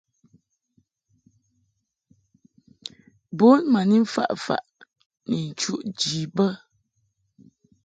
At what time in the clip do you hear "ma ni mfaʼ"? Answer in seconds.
3.71-4.31